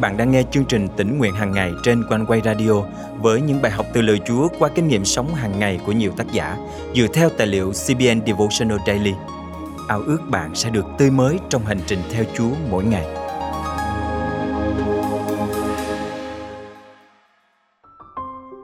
[0.00, 2.72] bạn đang nghe chương trình tỉnh nguyện hàng ngày trên quanh quay radio
[3.20, 6.12] với những bài học từ lời Chúa qua kinh nghiệm sống hàng ngày của nhiều
[6.16, 6.56] tác giả
[6.94, 9.14] dựa theo tài liệu CBN Devotional Daily.
[9.88, 13.06] Ao ước bạn sẽ được tươi mới trong hành trình theo Chúa mỗi ngày.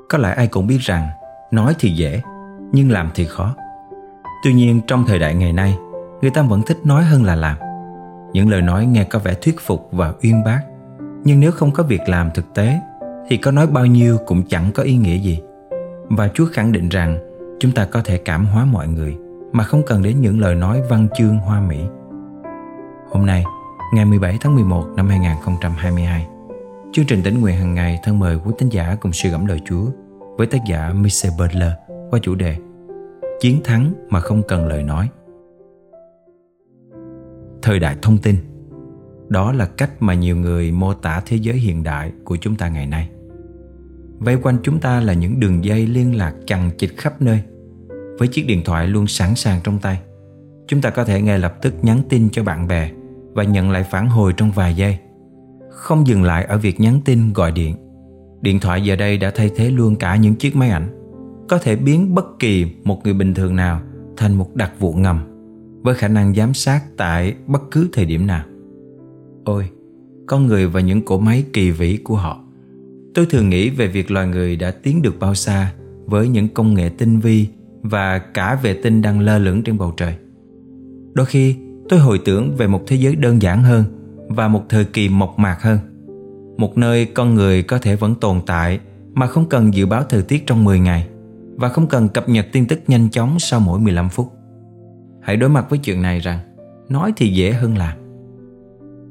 [0.09, 1.09] Có lẽ ai cũng biết rằng
[1.51, 2.23] nói thì dễ
[2.73, 3.55] nhưng làm thì khó.
[4.45, 5.79] Tuy nhiên trong thời đại ngày nay,
[6.23, 7.57] người ta vẫn thích nói hơn là làm.
[8.33, 10.61] Những lời nói nghe có vẻ thuyết phục và uyên bác
[11.25, 12.81] nhưng nếu không có việc làm thực tế,
[13.29, 15.41] thì có nói bao nhiêu cũng chẳng có ý nghĩa gì.
[16.09, 17.19] Và chúa khẳng định rằng,
[17.61, 19.17] chúng ta có thể cảm hóa mọi người,
[19.53, 21.79] mà không cần đến những lời nói văn chương hoa mỹ.
[23.11, 23.45] Hôm nay,
[23.95, 26.27] ngày 17 tháng 11 năm 2022
[26.95, 29.61] chương trình tỉnh nguyện hàng ngày thân mời quý tín giả cùng suy gẫm lời
[29.65, 29.85] chúa
[30.37, 31.73] với tác giả Michel Butler
[32.11, 32.57] qua chủ đề
[33.41, 35.09] chiến thắng mà không cần lời nói.
[37.63, 38.37] Thời đại thông tin
[39.29, 42.69] đó là cách mà nhiều người mô tả thế giới hiện đại của chúng ta
[42.69, 43.09] ngày nay.
[44.19, 47.43] Vây quanh chúng ta là những đường dây liên lạc chằng chịt khắp nơi.
[48.19, 50.01] Với chiếc điện thoại luôn sẵn sàng trong tay,
[50.67, 52.91] chúng ta có thể ngay lập tức nhắn tin cho bạn bè
[53.33, 54.99] và nhận lại phản hồi trong vài giây.
[55.71, 57.77] Không dừng lại ở việc nhắn tin, gọi điện.
[58.41, 60.89] Điện thoại giờ đây đã thay thế luôn cả những chiếc máy ảnh.
[61.49, 63.81] Có thể biến bất kỳ một người bình thường nào
[64.17, 65.21] thành một đặc vụ ngầm
[65.83, 68.45] với khả năng giám sát tại bất cứ thời điểm nào.
[69.45, 69.69] Ôi,
[70.27, 72.41] con người và những cỗ máy kỳ vĩ của họ.
[73.15, 75.73] Tôi thường nghĩ về việc loài người đã tiến được bao xa
[76.07, 77.47] với những công nghệ tinh vi
[77.83, 80.15] và cả vệ tinh đang lơ lửng trên bầu trời.
[81.13, 81.57] Đôi khi
[81.89, 83.85] tôi hồi tưởng về một thế giới đơn giản hơn
[84.29, 85.79] và một thời kỳ mộc mạc hơn.
[86.57, 88.81] Một nơi con người có thể vẫn tồn tại
[89.15, 91.09] mà không cần dự báo thời tiết trong 10 ngày
[91.57, 94.33] và không cần cập nhật tin tức nhanh chóng sau mỗi 15 phút.
[95.23, 96.39] Hãy đối mặt với chuyện này rằng
[96.89, 98.04] nói thì dễ hơn làm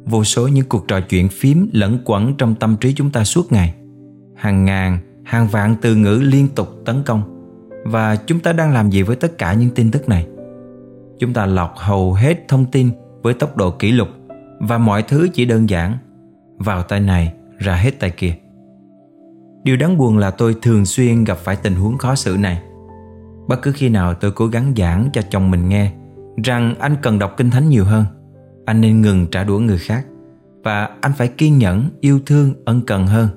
[0.05, 3.51] vô số những cuộc trò chuyện phím lẫn quẩn trong tâm trí chúng ta suốt
[3.51, 3.73] ngày.
[4.35, 7.21] Hàng ngàn, hàng vạn từ ngữ liên tục tấn công.
[7.85, 10.27] Và chúng ta đang làm gì với tất cả những tin tức này?
[11.19, 12.89] Chúng ta lọc hầu hết thông tin
[13.21, 14.07] với tốc độ kỷ lục
[14.59, 15.97] và mọi thứ chỉ đơn giản.
[16.57, 18.35] Vào tay này, ra hết tay kia.
[19.63, 22.61] Điều đáng buồn là tôi thường xuyên gặp phải tình huống khó xử này.
[23.47, 25.91] Bất cứ khi nào tôi cố gắng giảng cho chồng mình nghe
[26.43, 28.05] rằng anh cần đọc kinh thánh nhiều hơn
[28.65, 30.05] anh nên ngừng trả đũa người khác
[30.63, 33.27] và anh phải kiên nhẫn, yêu thương, ân cần hơn.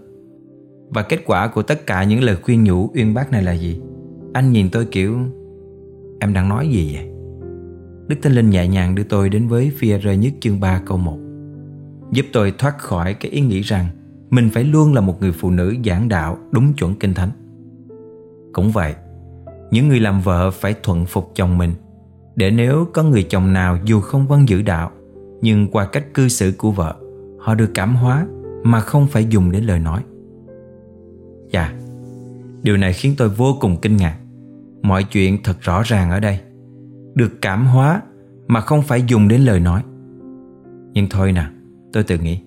[0.88, 3.80] Và kết quả của tất cả những lời khuyên nhủ uyên bác này là gì?
[4.32, 5.18] Anh nhìn tôi kiểu,
[6.20, 7.08] em đang nói gì vậy?
[8.08, 10.98] Đức thánh linh nhẹ nhàng đưa tôi đến với phi rơi nhất chương 3 câu
[10.98, 11.18] 1
[12.12, 13.86] giúp tôi thoát khỏi cái ý nghĩ rằng
[14.30, 17.30] mình phải luôn là một người phụ nữ giảng đạo đúng chuẩn kinh thánh.
[18.52, 18.94] Cũng vậy,
[19.70, 21.74] những người làm vợ phải thuận phục chồng mình,
[22.36, 24.90] để nếu có người chồng nào dù không vâng giữ đạo
[25.40, 26.94] nhưng qua cách cư xử của vợ
[27.38, 28.26] họ được cảm hóa
[28.62, 30.02] mà không phải dùng đến lời nói.
[31.52, 31.72] Dạ
[32.62, 34.18] điều này khiến tôi vô cùng kinh ngạc.
[34.82, 36.40] Mọi chuyện thật rõ ràng ở đây.
[37.14, 38.02] Được cảm hóa
[38.46, 39.82] mà không phải dùng đến lời nói.
[40.92, 41.46] Nhưng thôi nè,
[41.92, 42.40] tôi tự nghĩ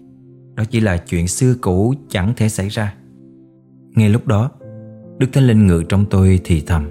[0.59, 2.95] đó chỉ là chuyện xưa cũ chẳng thể xảy ra.
[3.95, 4.51] Ngay lúc đó
[5.17, 6.87] đức thánh linh ngự trong tôi thì thầm.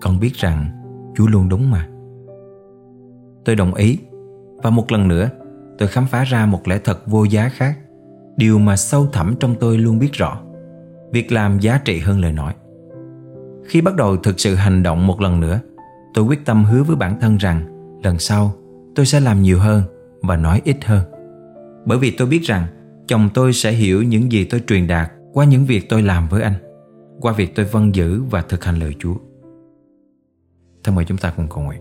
[0.00, 0.66] Con biết rằng
[1.16, 1.88] chúa luôn đúng mà.
[3.44, 3.98] Tôi đồng ý
[4.62, 5.28] và một lần nữa,
[5.78, 7.78] tôi khám phá ra một lẽ thật vô giá khác,
[8.36, 10.40] Điều mà sâu thẳm trong tôi luôn biết rõ,
[11.12, 12.54] Việc làm giá trị hơn lời nói.
[13.64, 15.60] Khi bắt đầu thực sự hành động một lần nữa,
[16.14, 17.66] Tôi quyết tâm hứa với bản thân rằng
[18.02, 18.52] Lần sau
[18.94, 19.82] tôi sẽ làm nhiều hơn
[20.22, 21.02] Và nói ít hơn.
[21.84, 22.66] Bởi vì tôi biết rằng
[23.08, 26.42] Chồng tôi sẽ hiểu những gì tôi truyền đạt Qua những việc tôi làm với
[26.42, 26.54] anh,
[27.20, 29.14] Qua việc tôi vâng giữ và thực hành lời Chúa.
[30.84, 31.80] Thân mời chúng ta cùng cầu nguyện.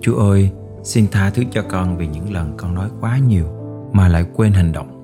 [0.00, 0.50] Chúa ơi,
[0.82, 3.46] xin tha thứ cho con vì những lần con nói quá nhiều
[3.92, 4.96] mà lại quên hành động.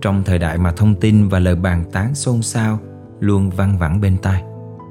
[0.00, 2.78] Trong thời đại mà thông tin và lời bàn tán xôn xao
[3.20, 4.44] luôn văng vẳng bên tai,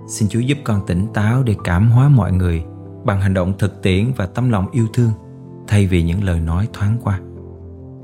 [0.07, 2.63] xin Chúa giúp con tỉnh táo để cảm hóa mọi người
[3.03, 5.11] bằng hành động thực tiễn và tấm lòng yêu thương
[5.67, 7.19] thay vì những lời nói thoáng qua.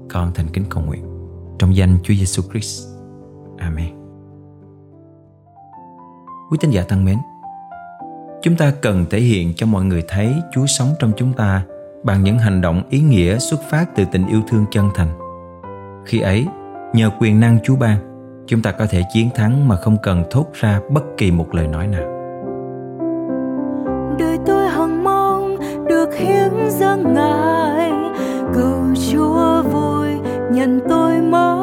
[0.09, 1.03] Con thành kính cầu nguyện
[1.59, 2.87] trong danh Chúa Giêsu Christ.
[3.57, 3.95] Amen.
[6.51, 7.17] Quý tín giả thân mến,
[8.41, 11.63] chúng ta cần thể hiện cho mọi người thấy chúa sống trong chúng ta
[12.03, 15.07] bằng những hành động ý nghĩa xuất phát từ tình yêu thương chân thành.
[16.05, 16.47] Khi ấy,
[16.93, 17.97] nhờ quyền năng chúa ban,
[18.47, 21.67] chúng ta có thể chiến thắng mà không cần thốt ra bất kỳ một lời
[21.67, 22.03] nói nào.
[24.19, 25.57] Đời tôi hằng mong
[25.87, 27.91] được hiến dâng ngài.
[28.53, 28.81] Cầu
[29.11, 30.07] chúa vui,
[30.51, 31.58] nhận tôi mong.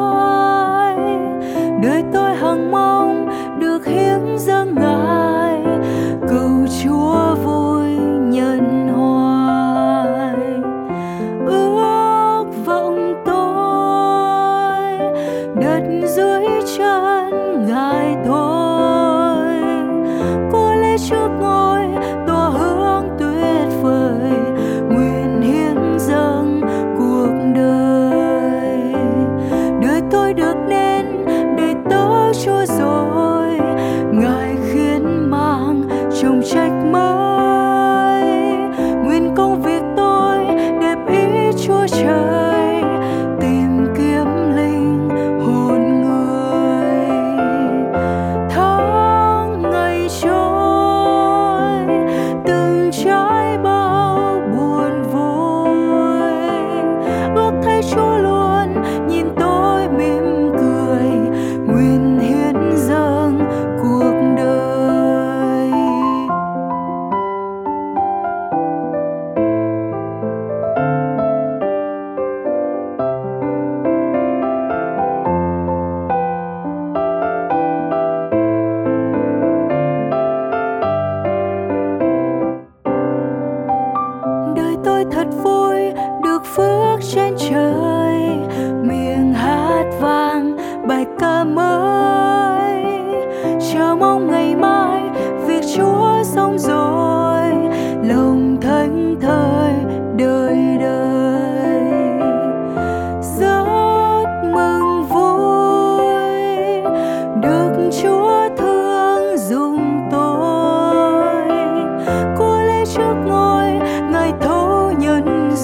[21.07, 21.56] 触摸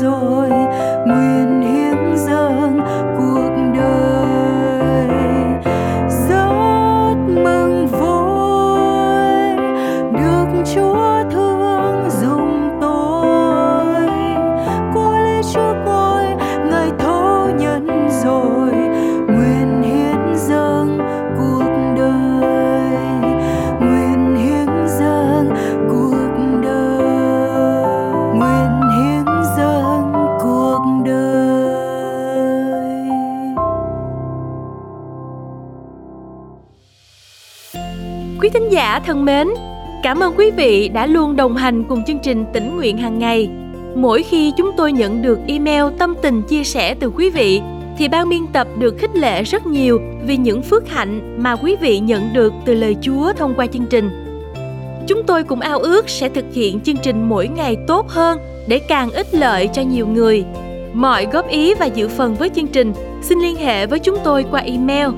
[0.03, 0.52] rồi
[38.43, 39.47] Quý thính giả thân mến,
[40.03, 43.49] cảm ơn quý vị đã luôn đồng hành cùng chương trình tỉnh nguyện hàng ngày.
[43.95, 47.61] Mỗi khi chúng tôi nhận được email tâm tình chia sẻ từ quý vị
[47.97, 51.75] thì ban biên tập được khích lệ rất nhiều vì những phước hạnh mà quý
[51.75, 54.09] vị nhận được từ lời Chúa thông qua chương trình.
[55.07, 58.79] Chúng tôi cũng ao ước sẽ thực hiện chương trình mỗi ngày tốt hơn để
[58.79, 60.45] càng ích lợi cho nhiều người.
[60.93, 64.45] Mọi góp ý và dự phần với chương trình xin liên hệ với chúng tôi
[64.51, 65.09] qua email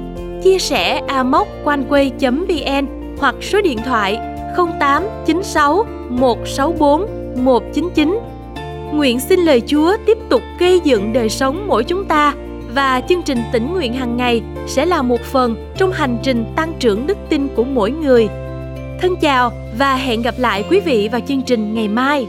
[0.43, 4.19] chia sẻ amoconeway.vn hoặc số điện thoại
[4.57, 8.19] 0896 164 199.
[8.93, 12.33] Nguyện xin lời Chúa tiếp tục gây dựng đời sống mỗi chúng ta
[12.73, 16.73] và chương trình tỉnh nguyện hàng ngày sẽ là một phần trong hành trình tăng
[16.79, 18.27] trưởng đức tin của mỗi người.
[19.01, 22.27] Thân chào và hẹn gặp lại quý vị vào chương trình ngày mai.